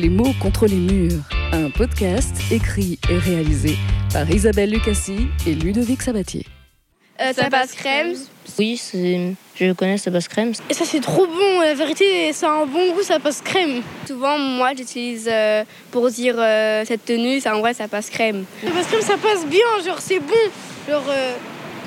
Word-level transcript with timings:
Les 0.00 0.08
mots 0.08 0.32
contre 0.40 0.64
les 0.66 0.76
murs, 0.76 1.20
un 1.52 1.68
podcast 1.68 2.34
écrit 2.50 2.98
et 3.10 3.18
réalisé 3.18 3.76
par 4.10 4.30
Isabelle 4.30 4.70
Lucassi 4.70 5.26
et 5.46 5.52
Ludovic 5.54 6.00
Sabatier. 6.00 6.46
Euh, 7.20 7.34
ça 7.34 7.50
passe 7.50 7.72
crème. 7.72 8.14
Oui, 8.58 8.78
c'est- 8.78 9.34
je 9.56 9.72
connais 9.72 9.98
ça 9.98 10.10
passe 10.10 10.26
crème. 10.26 10.52
Et 10.70 10.74
ça 10.74 10.86
c'est 10.86 11.00
trop 11.00 11.26
bon, 11.26 11.60
la 11.60 11.74
vérité, 11.74 12.32
ça 12.32 12.48
a 12.48 12.62
un 12.62 12.66
bon 12.66 12.94
goût, 12.94 13.02
ça 13.02 13.18
passe 13.20 13.42
crème. 13.42 13.82
Souvent, 14.06 14.38
moi 14.38 14.70
j'utilise 14.74 15.28
euh, 15.30 15.64
pour 15.90 16.08
dire 16.10 16.36
euh, 16.38 16.82
cette 16.86 17.04
tenue, 17.04 17.38
ça 17.40 17.54
en 17.54 17.60
vrai 17.60 17.74
ça 17.74 17.86
passe 17.86 18.08
crème. 18.08 18.44
Ça 18.64 18.70
passe 18.70 18.86
crème, 18.86 19.02
ça 19.02 19.18
passe 19.18 19.44
bien, 19.46 19.66
genre 19.84 20.00
c'est 20.00 20.20
bon, 20.20 20.48
genre, 20.88 21.04
euh, 21.10 21.34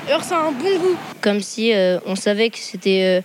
genre 0.08 0.22
ça 0.22 0.36
a 0.38 0.42
un 0.44 0.52
bon 0.52 0.78
goût. 0.78 0.96
Comme 1.20 1.40
si 1.40 1.72
euh, 1.72 1.98
on 2.06 2.14
savait 2.14 2.50
que 2.50 2.58
c'était 2.58 3.02
euh, 3.02 3.22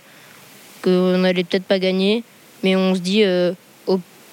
qu'on 0.82 1.22
allait 1.22 1.44
peut-être 1.44 1.64
pas 1.66 1.78
gagner, 1.78 2.24
mais 2.64 2.74
on 2.74 2.96
se 2.96 3.00
dit 3.00 3.22
euh, 3.22 3.52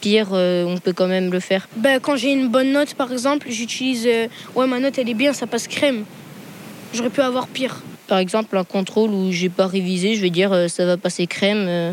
pire 0.02 0.30
euh, 0.34 0.66
on 0.66 0.78
peut 0.78 0.94
quand 0.94 1.08
même 1.08 1.32
le 1.32 1.40
faire. 1.40 1.68
Ben, 1.76 2.00
quand 2.00 2.16
j'ai 2.16 2.32
une 2.32 2.48
bonne 2.50 2.72
note 2.72 2.94
par 2.94 3.12
exemple, 3.12 3.48
j'utilise 3.50 4.06
euh, 4.08 4.28
ouais 4.56 4.68
ma 4.68 4.80
note 4.80 4.98
elle 4.98 5.10
est 5.10 5.14
bien, 5.14 5.34
ça 5.34 5.48
passe 5.48 5.68
crème. 5.68 6.06
J'aurais 6.94 7.10
pu 7.10 7.22
avoir 7.22 7.48
pire. 7.48 7.82
Par 8.08 8.20
exemple, 8.20 8.56
un 8.58 8.64
contrôle 8.64 9.10
où 9.10 9.32
j'ai 9.32 9.50
pas 9.50 9.68
révisé, 9.68 10.16
je 10.16 10.22
vais 10.22 10.30
dire 10.30 10.54
euh, 10.54 10.68
ça 10.70 10.86
va 10.86 10.96
passer 10.96 11.28
crème, 11.28 11.66
euh, 11.68 11.92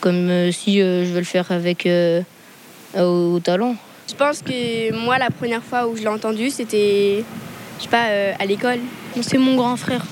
comme 0.00 0.30
euh, 0.30 0.50
si 0.52 0.80
euh, 0.80 1.04
je 1.04 1.12
vais 1.12 1.20
le 1.20 1.26
faire 1.26 1.52
avec 1.52 1.84
euh, 1.86 2.22
au, 2.96 3.34
au 3.34 3.40
talent. 3.40 3.76
Je 4.08 4.14
pense 4.14 4.40
que 4.40 4.94
moi 4.94 5.18
la 5.18 5.30
première 5.30 5.62
fois 5.62 5.86
où 5.86 5.96
je 5.96 6.02
l'ai 6.02 6.08
entendu 6.08 6.48
c'était, 6.50 7.24
je 7.78 7.82
sais 7.82 7.90
pas, 7.90 8.06
euh, 8.08 8.32
à 8.38 8.46
l'école. 8.46 8.78
C'est 9.20 9.38
mon 9.38 9.56
grand 9.56 9.76
frère 9.76 10.04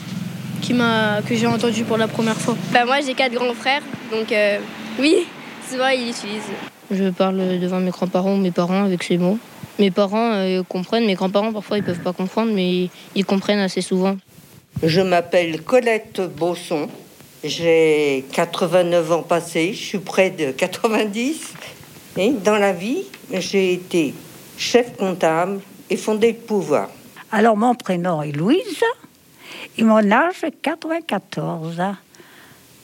qui 0.60 0.74
m'a 0.74 1.20
que 1.26 1.34
j'ai 1.36 1.46
entendu 1.46 1.84
pour 1.84 1.96
la 1.96 2.08
première 2.08 2.36
fois. 2.36 2.56
Bah 2.72 2.84
moi 2.84 2.96
j'ai 3.06 3.14
quatre 3.14 3.32
grands 3.32 3.54
frères, 3.54 3.82
donc 4.10 4.32
euh, 4.32 4.58
oui, 4.98 5.26
souvent 5.70 5.88
ils 5.88 6.06
l'utilisent. 6.06 6.42
Je 6.90 7.10
parle 7.10 7.58
devant 7.58 7.80
mes 7.80 7.90
grands-parents 7.90 8.34
ou 8.34 8.38
mes 8.38 8.50
parents 8.50 8.84
avec 8.84 9.02
ces 9.02 9.18
mots. 9.18 9.38
Mes 9.78 9.90
parents 9.90 10.32
euh, 10.34 10.62
comprennent, 10.62 11.06
mes 11.06 11.14
grands-parents 11.14 11.52
parfois 11.52 11.78
ils 11.78 11.84
peuvent 11.84 12.00
pas 12.00 12.12
comprendre, 12.12 12.52
mais 12.52 12.88
ils 13.14 13.24
comprennent 13.24 13.58
assez 13.58 13.80
souvent. 13.80 14.16
Je 14.82 15.00
m'appelle 15.00 15.62
Colette 15.62 16.20
Bosson. 16.36 16.88
J'ai 17.42 18.24
89 18.32 19.12
ans 19.12 19.22
passés, 19.22 19.72
je 19.74 19.82
suis 19.82 19.98
près 19.98 20.30
de 20.30 20.52
90. 20.52 21.54
Et 22.16 22.30
dans 22.30 22.56
la 22.56 22.72
vie, 22.72 23.02
j'ai 23.32 23.74
été 23.74 24.14
chef 24.56 24.96
comptable 24.96 25.60
et 25.90 25.96
fondé 25.96 26.32
de 26.32 26.38
pouvoir. 26.38 26.88
Alors, 27.32 27.56
mon 27.56 27.74
prénom 27.74 28.22
est 28.22 28.32
Louise 28.32 28.82
et 29.76 29.82
mon 29.82 30.10
âge 30.10 30.44
est 30.44 30.62
94. 30.62 31.82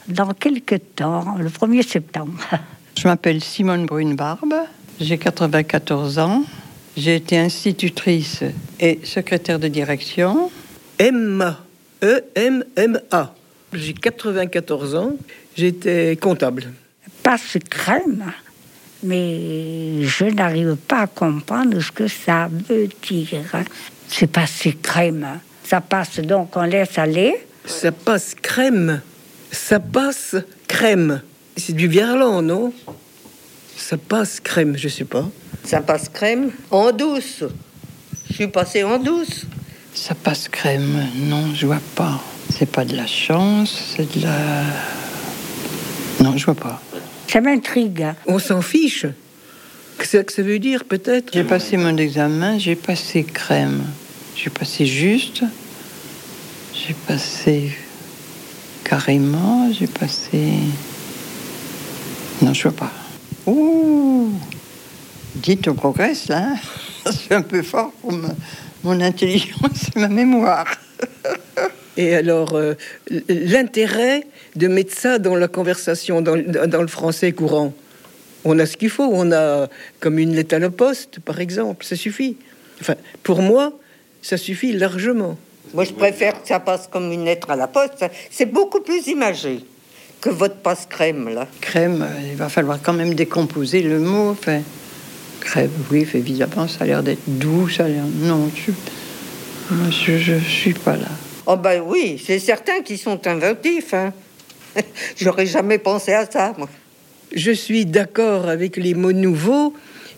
Dans 0.08 0.34
quelques 0.34 0.80
temps, 0.96 1.36
le 1.38 1.48
1er 1.48 1.86
septembre. 1.86 2.32
Je 3.00 3.08
m'appelle 3.08 3.42
Simone 3.42 3.86
Brune-Barbe, 3.86 4.52
j'ai 5.00 5.16
94 5.16 6.18
ans, 6.18 6.44
j'ai 6.98 7.16
été 7.16 7.38
institutrice 7.38 8.44
et 8.78 9.00
secrétaire 9.04 9.58
de 9.58 9.68
direction. 9.68 10.50
Emma. 10.98 11.60
E-M-M-A. 12.02 13.34
J'ai 13.72 13.94
94 13.94 14.96
ans. 14.96 15.12
J'étais 15.56 16.18
comptable. 16.20 16.74
Passe 17.22 17.56
crème, 17.70 18.32
mais 19.02 20.02
je 20.02 20.26
n'arrive 20.26 20.76
pas 20.76 21.00
à 21.00 21.06
comprendre 21.06 21.80
ce 21.80 21.92
que 21.92 22.06
ça 22.06 22.50
veut 22.68 22.90
dire. 23.08 23.46
C'est 24.08 24.26
passer 24.26 24.74
crème. 24.74 25.40
Ça 25.64 25.80
passe 25.80 26.20
donc, 26.20 26.54
on 26.54 26.64
laisse 26.64 26.98
aller. 26.98 27.34
Ça 27.64 27.92
passe 27.92 28.34
crème. 28.34 29.00
Ça 29.50 29.80
passe 29.80 30.36
crème. 30.68 31.22
C'est 31.56 31.74
du 31.74 31.88
verlan, 31.88 32.42
non? 32.42 32.72
Ça 33.76 33.96
passe 33.96 34.40
crème, 34.40 34.76
je 34.76 34.88
sais 34.88 35.04
pas. 35.04 35.28
Ça 35.64 35.80
passe 35.80 36.08
crème 36.08 36.50
en 36.70 36.92
douce. 36.92 37.44
Je 38.28 38.34
suis 38.34 38.48
passée 38.48 38.84
en 38.84 38.98
douce. 38.98 39.46
Ça 39.94 40.14
passe 40.14 40.48
crème, 40.48 41.06
non, 41.16 41.54
je 41.54 41.66
vois 41.66 41.80
pas. 41.94 42.22
C'est 42.56 42.70
pas 42.70 42.84
de 42.84 42.96
la 42.96 43.06
chance, 43.06 43.94
c'est 43.96 44.16
de 44.16 44.22
la. 44.22 44.62
Non, 46.20 46.36
je 46.36 46.44
vois 46.44 46.54
pas. 46.54 46.80
Ça 47.28 47.40
m'intrigue. 47.40 48.06
On 48.26 48.38
s'en 48.38 48.62
fiche. 48.62 49.06
Qu'est-ce 49.98 50.18
que 50.18 50.32
ça 50.32 50.42
veut 50.42 50.58
dire, 50.58 50.84
peut-être? 50.84 51.32
J'ai 51.32 51.44
passé 51.44 51.76
mon 51.76 51.96
examen, 51.96 52.58
j'ai 52.58 52.76
passé 52.76 53.22
crème. 53.24 53.82
J'ai 54.34 54.50
passé 54.50 54.86
juste, 54.86 55.42
j'ai 56.72 56.94
passé 57.06 57.72
carrément, 58.84 59.70
j'ai 59.72 59.86
passé. 59.86 60.48
Non, 62.42 62.54
je 62.54 62.62
vois 62.68 62.72
pas. 62.72 62.90
Ouh 63.46 64.30
Dites, 65.36 65.68
on 65.68 65.74
progresse 65.74 66.28
là. 66.28 66.48
hein. 66.52 66.56
C'est 67.12 67.34
un 67.34 67.42
peu 67.42 67.62
fort 67.62 67.92
pour 68.00 68.12
ma- 68.12 68.28
mon 68.82 69.00
intelligence 69.00 69.88
et 69.94 69.98
ma 70.00 70.08
mémoire. 70.08 70.66
Et 71.96 72.14
alors, 72.14 72.54
euh, 72.54 72.74
l'intérêt 73.28 74.24
de 74.56 74.68
mettre 74.68 74.94
ça 74.96 75.18
dans 75.18 75.34
la 75.34 75.48
conversation, 75.48 76.22
dans, 76.22 76.36
dans 76.66 76.80
le 76.80 76.88
français 76.88 77.32
courant, 77.32 77.74
on 78.44 78.58
a 78.58 78.64
ce 78.64 78.76
qu'il 78.76 78.88
faut. 78.90 79.08
On 79.12 79.32
a 79.32 79.68
comme 79.98 80.18
une 80.18 80.34
lettre 80.34 80.54
à 80.54 80.58
la 80.58 80.70
poste, 80.70 81.20
par 81.20 81.40
exemple. 81.40 81.84
Ça 81.84 81.96
suffit. 81.96 82.36
Enfin, 82.80 82.94
pour 83.22 83.42
moi, 83.42 83.72
ça 84.22 84.36
suffit 84.38 84.72
largement. 84.72 85.36
Moi, 85.74 85.84
je 85.84 85.92
préfère 85.92 86.40
que 86.40 86.48
ça 86.48 86.58
passe 86.60 86.86
comme 86.90 87.12
une 87.12 87.24
lettre 87.24 87.50
à 87.50 87.56
la 87.56 87.66
poste. 87.68 88.04
C'est 88.30 88.46
beaucoup 88.46 88.80
plus 88.80 89.06
imagé 89.08 89.60
que 90.20 90.30
votre 90.30 90.56
passe 90.56 90.86
crème, 90.88 91.28
là. 91.28 91.46
Crème, 91.60 92.02
euh, 92.02 92.28
il 92.30 92.36
va 92.36 92.48
falloir 92.48 92.80
quand 92.82 92.92
même 92.92 93.14
décomposer 93.14 93.82
le 93.82 93.98
mot. 93.98 94.30
Enfin, 94.30 94.60
crème, 95.40 95.70
oui, 95.90 96.06
évidemment, 96.14 96.68
ça 96.68 96.84
a 96.84 96.86
l'air 96.86 97.02
d'être 97.02 97.22
doux, 97.26 97.68
ça 97.68 97.84
a 97.84 97.88
l'air. 97.88 98.04
Non, 98.20 98.50
je, 98.54 98.72
moi, 99.74 99.90
je, 99.90 100.18
je 100.18 100.38
suis 100.38 100.74
pas 100.74 100.96
là. 100.96 101.08
Oh 101.46 101.56
ben 101.56 101.82
oui, 101.84 102.22
c'est 102.24 102.38
certains 102.38 102.82
qui 102.82 102.98
sont 102.98 103.26
inventifs. 103.26 103.94
Hein. 103.94 104.12
J'aurais 105.16 105.46
jamais 105.46 105.78
pensé 105.78 106.12
à 106.12 106.30
ça, 106.30 106.54
moi. 106.56 106.68
Je 107.34 107.52
suis 107.52 107.86
d'accord 107.86 108.48
avec 108.48 108.76
les 108.76 108.94
mots 108.94 109.12
nouveaux 109.12 109.74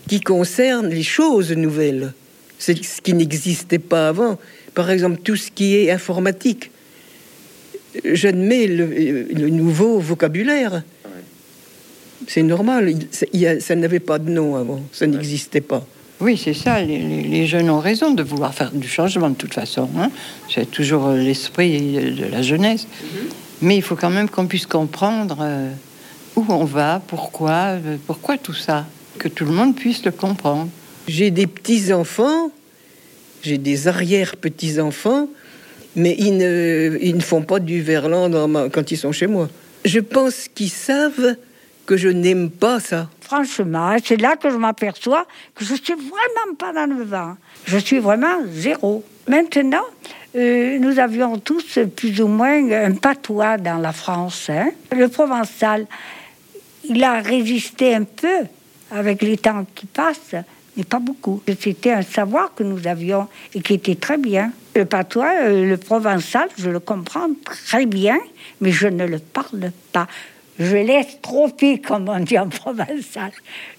qui 0.07 0.21
concernent 0.21 0.89
les 0.89 1.03
choses 1.03 1.51
nouvelles. 1.51 2.13
C'est 2.59 2.83
ce 2.83 3.01
qui 3.01 3.13
n'existait 3.13 3.79
pas 3.79 4.09
avant. 4.09 4.39
Par 4.73 4.89
exemple, 4.89 5.17
tout 5.23 5.35
ce 5.35 5.51
qui 5.51 5.75
est 5.75 5.91
informatique. 5.91 6.71
J'admets 8.03 8.67
le, 8.67 8.85
le 9.33 9.49
nouveau 9.49 9.99
vocabulaire. 9.99 10.83
C'est 12.27 12.43
normal. 12.43 12.89
Il- 12.89 13.07
il 13.33 13.45
a- 13.47 13.59
ça 13.59 13.75
n'avait 13.75 13.99
pas 13.99 14.17
de 14.19 14.29
nom 14.29 14.55
avant. 14.55 14.81
Ça 14.91 15.05
n'existait 15.07 15.61
pas. 15.61 15.85
Oui, 16.21 16.39
c'est 16.41 16.53
ça. 16.53 16.81
Les, 16.81 16.99
les- 16.99 17.23
les 17.23 17.47
jeunes 17.47 17.69
ont 17.69 17.79
raison 17.79 18.11
de 18.13 18.23
vouloir 18.23 18.53
faire 18.53 18.71
du 18.71 18.87
changement 18.87 19.29
de 19.29 19.35
toute 19.35 19.53
façon. 19.53 19.89
hein. 19.97 20.09
C'est 20.53 20.69
toujours 20.71 21.07
euh, 21.07 21.17
l'esprit 21.17 21.93
de 22.13 22.25
la 22.31 22.41
jeunesse. 22.41 22.87
Mais 23.61 23.75
il 23.75 23.81
faut 23.81 23.95
quand 23.95 24.09
même 24.09 24.29
qu'on 24.29 24.47
puisse 24.47 24.65
comprendre 24.65 25.37
euh, 25.41 25.69
où 26.35 26.45
on 26.49 26.63
va, 26.65 27.01
pourquoi, 27.07 27.77
euh, 27.77 27.97
pourquoi 28.07 28.37
tout 28.37 28.53
ça. 28.53 28.85
Que 29.19 29.27
tout 29.27 29.45
le 29.45 29.51
monde 29.51 29.75
puisse 29.75 30.03
le 30.05 30.11
comprendre. 30.11 30.69
J'ai 31.07 31.29
des 31.29 31.45
petits-enfants, 31.47 32.51
j'ai 33.43 33.57
des 33.57 33.87
arrière-petits-enfants, 33.89 35.27
mais 35.95 36.15
ils 36.17 36.37
ne, 36.37 36.97
ils 37.01 37.15
ne 37.15 37.21
font 37.21 37.41
pas 37.41 37.59
du 37.59 37.81
verlan 37.81 38.29
quand 38.69 38.91
ils 38.91 38.97
sont 38.97 39.11
chez 39.11 39.27
moi. 39.27 39.49
Je 39.85 39.99
pense 39.99 40.47
qu'ils 40.53 40.69
savent 40.69 41.35
que 41.85 41.97
je 41.97 42.07
n'aime 42.09 42.49
pas 42.49 42.79
ça. 42.79 43.09
Franchement, 43.21 43.95
c'est 44.03 44.17
là 44.21 44.35
que 44.35 44.49
je 44.49 44.55
m'aperçois 44.55 45.25
que 45.55 45.65
je 45.65 45.75
suis 45.75 45.93
vraiment 45.93 46.55
pas 46.57 46.71
dans 46.73 46.85
le 46.85 47.03
vent. 47.03 47.35
Je 47.65 47.77
suis 47.77 47.99
vraiment 47.99 48.39
zéro. 48.51 49.03
Maintenant, 49.27 49.83
euh, 50.35 50.79
nous 50.79 50.99
avions 50.99 51.37
tous 51.37 51.79
plus 51.95 52.21
ou 52.21 52.27
moins 52.27 52.71
un 52.71 52.93
patois 52.93 53.57
dans 53.57 53.77
la 53.77 53.91
France. 53.93 54.49
hein. 54.49 54.69
Le 54.95 55.07
provençal, 55.07 55.85
il 56.85 57.03
a 57.03 57.19
résisté 57.21 57.95
un 57.95 58.03
peu 58.03 58.47
avec 58.91 59.21
les 59.21 59.37
temps 59.37 59.65
qui 59.75 59.85
passent, 59.85 60.35
mais 60.75 60.83
pas 60.83 60.99
beaucoup. 60.99 61.41
C'était 61.59 61.91
un 61.91 62.01
savoir 62.01 62.53
que 62.55 62.63
nous 62.63 62.87
avions 62.87 63.27
et 63.53 63.61
qui 63.61 63.73
était 63.75 63.95
très 63.95 64.17
bien. 64.17 64.51
Le 64.75 64.85
patois, 64.85 65.31
euh, 65.43 65.69
le 65.69 65.77
provençal, 65.77 66.49
je 66.57 66.69
le 66.69 66.79
comprends 66.79 67.29
très 67.45 67.85
bien, 67.85 68.19
mais 68.59 68.71
je 68.71 68.87
ne 68.87 69.05
le 69.05 69.19
parle 69.19 69.71
pas. 69.91 70.07
Je 70.59 71.03
tropper, 71.21 71.79
comme 71.79 72.09
on 72.09 72.19
dit 72.19 72.37
en 72.37 72.47
provençal. 72.49 73.31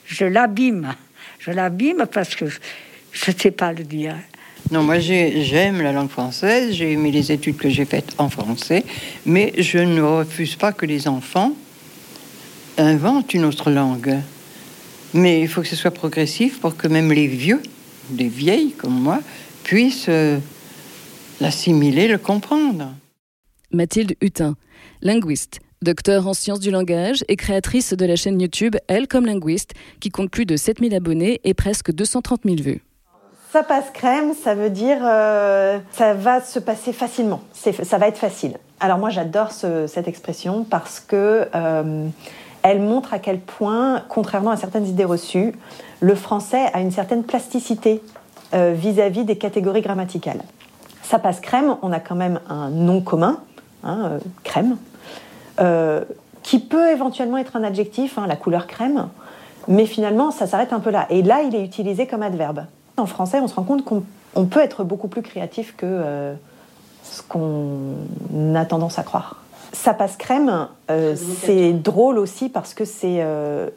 Je 0.07 0.25
l'abîme. 0.25 0.95
Je 1.39 1.51
l'abîme 1.51 2.07
parce 2.13 2.35
que 2.35 2.47
je 2.47 3.31
ne 3.31 3.37
sais 3.37 3.51
pas 3.51 3.73
le 3.73 3.85
dire. 3.85 4.17
Non, 4.71 4.83
moi 4.83 4.99
j'ai- 4.99 5.43
j'aime 5.43 5.83
la 5.83 5.93
langue 5.93 6.09
française, 6.11 6.73
j'ai 6.73 6.93
aimé 6.93 7.11
les 7.11 7.31
études 7.31 7.59
que 7.59 7.69
j'ai 7.69 7.85
faites 7.85 8.15
en 8.19 8.31
français, 8.31 8.83
mais 9.27 9.53
je 9.59 9.79
ne 9.79 10.01
refuse 10.01 10.57
pas 10.57 10.73
que 10.73 10.87
les 10.87 11.07
enfants 11.07 11.53
inventent 12.79 13.35
une 13.35 13.45
autre 13.45 13.71
langue. 13.71 14.17
Mais 15.15 15.41
il 15.41 15.49
faut 15.49 15.63
que 15.63 15.69
ce 15.69 15.77
soit 15.77 15.93
progressif 15.93 16.61
pour 16.61 16.77
que 16.77 16.89
même 16.89 17.13
les 17.13 17.29
vieux, 17.29 17.63
les 18.17 18.29
vieilles 18.29 18.73
comme 18.73 19.01
moi, 19.01 19.21
puissent 19.63 20.07
euh, 20.09 20.39
l'assimiler, 21.41 22.09
le 22.09 22.19
comprendre. 22.19 22.93
Mathilde 23.71 24.15
Hutin, 24.21 24.57
linguiste, 25.01 25.61
Docteur 25.85 26.27
en 26.27 26.33
sciences 26.33 26.61
du 26.61 26.71
langage 26.71 27.27
et 27.29 27.37
créatrice 27.37 27.93
de 27.93 28.07
la 28.07 28.17
chaîne 28.17 28.41
YouTube 28.41 28.75
Elle 28.89 29.07
comme 29.07 29.27
linguiste, 29.27 29.73
qui 30.01 30.09
compte 30.09 30.31
plus 30.31 30.47
de 30.47 30.57
7000 30.57 30.95
abonnés 30.95 31.43
et 31.45 31.53
presque 31.53 31.93
230 31.93 32.41
000 32.47 32.57
vues. 32.63 32.83
Ça 33.53 33.63
passe 33.63 33.91
crème, 33.93 34.33
ça 34.33 34.55
veut 34.55 34.71
dire 34.71 34.97
euh, 35.03 35.79
ça 35.93 36.15
va 36.15 36.41
se 36.41 36.59
passer 36.59 36.95
facilement. 36.95 37.43
Ça 37.53 37.99
va 37.99 38.09
être 38.09 38.17
facile. 38.17 38.55
Alors 38.81 38.97
moi 38.97 39.11
j'adore 39.11 39.53
cette 39.53 40.09
expression 40.09 40.65
parce 40.65 41.01
que 41.01 41.49
euh, 41.55 42.07
elle 42.65 42.81
montre 42.81 43.15
à 43.15 43.21
quel 43.21 43.39
point, 43.39 44.03
contrairement 44.09 44.51
à 44.51 44.57
certaines 44.57 44.87
idées 44.87 45.05
reçues, 45.05 45.55
le 46.01 46.17
français 46.17 46.67
a 46.73 46.81
une 46.81 46.91
certaine 46.91 47.23
plasticité 47.23 48.03
euh, 48.55 48.75
vis-à-vis 48.77 49.25
des 49.25 49.39
catégories 49.39 49.83
grammaticales. 49.83 50.43
Ça 51.05 51.21
passe 51.21 51.39
crème, 51.39 51.77
on 51.83 51.93
a 51.93 52.01
quand 52.01 52.17
même 52.17 52.41
un 52.49 52.71
nom 52.71 53.01
commun, 53.01 53.39
hein, 53.85 54.19
crème, 54.43 54.77
qui 56.43 56.59
peut 56.59 56.91
éventuellement 56.91 57.37
être 57.37 57.55
un 57.55 57.63
adjectif, 57.63 58.19
hein, 58.19 58.27
la 58.27 58.37
couleur 58.37 58.67
crème, 58.67 59.09
mais 59.69 59.87
finalement 59.87 60.31
ça 60.31 60.47
s'arrête 60.47 60.73
un 60.73 60.81
peu 60.81 60.91
là. 60.91 61.07
Et 61.11 61.23
là 61.23 61.43
il 61.43 61.55
est 61.55 61.65
utilisé 61.65 62.07
comme 62.07 62.23
adverbe. 62.23 62.65
En 62.97 63.07
français, 63.07 63.41
on 63.41 63.49
se 63.49 63.55
rend 63.55 63.65
compte 63.65 63.85
qu'on 63.85 64.45
peut 64.45 64.61
être 64.61 64.85
beaucoup 64.85 65.09
plus 65.09 65.23
créatif 65.23 65.75
que 65.77 65.87
euh, 65.87 66.35
ce 67.03 67.23
qu'on 67.23 68.55
a 68.55 68.65
tendance 68.65 68.99
à 68.99 69.03
croire. 69.03 69.44
Ça 69.75 69.93
passe 69.93 70.17
crème, 70.17 70.69
euh, 70.91 71.15
c'est 71.43 71.73
drôle 71.73 72.19
aussi 72.19 72.49
parce 72.49 72.75
que 72.75 72.85
c'est 72.85 73.19
euh, 73.21 73.69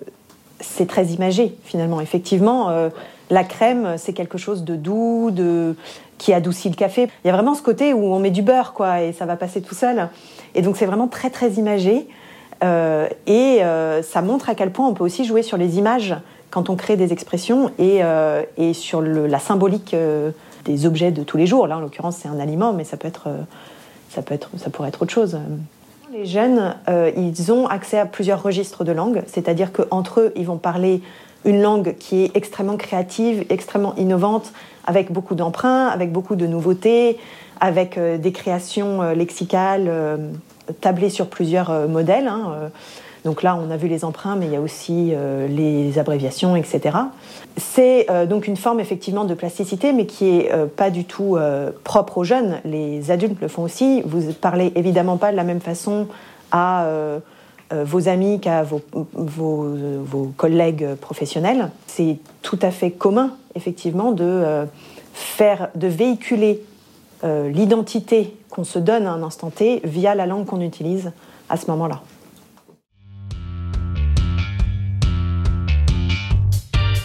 c'est 0.59 0.87
très 0.87 1.07
imagé 1.07 1.55
finalement. 1.63 2.01
Effectivement, 2.01 2.89
la 3.29 3.43
crème, 3.43 3.95
c'est 3.97 4.13
quelque 4.13 4.37
chose 4.37 4.63
de 4.63 4.75
doux, 4.75 5.29
de 5.31 5.75
qui 6.17 6.33
adoucit 6.33 6.69
le 6.69 6.75
café. 6.75 7.09
Il 7.23 7.27
y 7.27 7.29
a 7.29 7.33
vraiment 7.33 7.53
ce 7.53 7.61
côté 7.61 7.93
où 7.93 8.05
on 8.11 8.19
met 8.19 8.31
du 8.31 8.41
beurre, 8.41 8.73
quoi, 8.73 9.01
et 9.01 9.13
ça 9.13 9.27
va 9.27 9.35
passer 9.35 9.61
tout 9.61 9.75
seul. 9.75 10.09
Et 10.55 10.63
donc 10.63 10.77
c'est 10.77 10.87
vraiment 10.87 11.07
très 11.07 11.29
très 11.29 11.51
imagé. 11.51 12.07
et 12.63 13.61
ça 14.01 14.21
montre 14.23 14.49
à 14.49 14.55
quel 14.55 14.71
point 14.71 14.87
on 14.87 14.95
peut 14.95 15.03
aussi 15.03 15.25
jouer 15.25 15.43
sur 15.43 15.57
les 15.57 15.77
images 15.77 16.15
quand 16.49 16.69
on 16.69 16.75
crée 16.75 16.97
des 16.97 17.13
expressions 17.13 17.71
et, 17.77 18.03
euh, 18.03 18.43
et 18.57 18.73
sur 18.73 19.01
le, 19.01 19.27
la 19.27 19.39
symbolique 19.39 19.93
euh, 19.93 20.31
des 20.65 20.85
objets 20.85 21.11
de 21.11 21.23
tous 21.23 21.37
les 21.37 21.45
jours. 21.47 21.67
Là, 21.67 21.77
en 21.77 21.81
l'occurrence, 21.81 22.17
c'est 22.17 22.27
un 22.27 22.39
aliment, 22.39 22.73
mais 22.73 22.83
ça, 22.83 22.97
peut 22.97 23.07
être, 23.07 23.27
euh, 23.27 23.41
ça, 24.09 24.21
peut 24.21 24.33
être, 24.33 24.49
ça 24.57 24.69
pourrait 24.69 24.89
être 24.89 25.01
autre 25.01 25.13
chose. 25.13 25.37
Les 26.13 26.25
jeunes, 26.25 26.75
ils 27.17 27.51
ont 27.51 27.67
accès 27.67 27.99
à 27.99 28.05
plusieurs 28.05 28.41
registres 28.41 28.85
de 28.85 28.93
langue, 28.93 29.23
c'est-à-dire 29.27 29.73
qu'entre 29.73 30.21
eux, 30.21 30.33
ils 30.37 30.45
vont 30.45 30.57
parler 30.57 31.01
une 31.43 31.61
langue 31.61 31.95
qui 31.99 32.23
est 32.23 32.31
extrêmement 32.35 32.77
créative, 32.77 33.45
extrêmement 33.49 33.93
innovante, 33.95 34.53
avec 34.85 35.11
beaucoup 35.11 35.35
d'emprunts, 35.35 35.87
avec 35.87 36.13
beaucoup 36.13 36.35
de 36.35 36.47
nouveautés, 36.47 37.17
avec 37.59 37.99
des 37.99 38.31
créations 38.31 39.01
lexicales 39.11 39.91
tablées 40.79 41.09
sur 41.09 41.27
plusieurs 41.27 41.89
modèles. 41.89 42.27
Hein, 42.27 42.71
donc 43.27 43.43
là, 43.43 43.59
on 43.61 43.69
a 43.71 43.75
vu 43.75 43.89
les 43.89 44.05
emprunts, 44.05 44.37
mais 44.37 44.45
il 44.45 44.53
y 44.53 44.55
a 44.55 44.61
aussi 44.61 45.09
euh, 45.11 45.49
les 45.49 45.99
abréviations, 45.99 46.55
etc. 46.55 46.95
C'est 47.57 48.09
euh, 48.09 48.25
donc 48.25 48.47
une 48.47 48.55
forme 48.55 48.79
effectivement 48.79 49.25
de 49.25 49.33
plasticité, 49.33 49.91
mais 49.91 50.05
qui 50.05 50.29
est 50.29 50.53
euh, 50.53 50.65
pas 50.65 50.89
du 50.89 51.03
tout 51.03 51.37
propre 51.83 52.19
aux 52.19 52.23
jeunes. 52.23 52.61
Les 52.63 53.11
adultes 53.11 53.41
le 53.41 53.49
font 53.49 53.63
aussi. 53.63 54.01
Vous 54.05 54.31
parlez 54.31 54.71
évidemment 54.75 55.17
pas 55.17 55.31
de 55.31 55.35
la 55.35 55.43
même 55.43 55.59
façon 55.59 56.07
à 56.51 56.87
vos 57.69 58.07
amis 58.07 58.39
qu'à 58.39 58.63
vos, 58.63 58.81
vos, 59.13 60.31
collègues 60.37 60.95
professionnels. 61.01 61.69
C'est 61.85 62.19
tout 62.41 62.59
à 62.61 62.71
fait 62.71 62.91
commun, 62.91 63.31
effectivement, 63.55 64.13
de 64.13 64.65
faire, 65.13 65.67
de 65.75 65.87
véhiculer 65.87 66.63
l'identité 67.25 68.37
qu'on 68.49 68.63
se 68.63 68.79
donne 68.79 69.05
à 69.05 69.11
un 69.11 69.21
instant 69.21 69.49
T 69.49 69.81
via 69.83 70.15
la 70.15 70.25
langue 70.25 70.45
qu'on 70.45 70.61
utilise 70.61 71.11
à 71.49 71.57
ce 71.57 71.69
moment-là. 71.71 72.01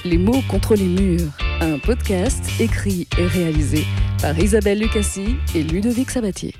Les 0.05 0.19
mots 0.19 0.43
contre 0.49 0.75
les 0.75 0.87
murs, 0.87 1.31
un 1.61 1.79
podcast 1.79 2.45
écrit 2.59 3.07
et 3.19 3.27
réalisé 3.27 3.85
par 4.21 4.37
Isabelle 4.37 4.81
Lucassi 4.81 5.37
et 5.55 5.63
Ludovic 5.63 6.11
Sabatier. 6.11 6.55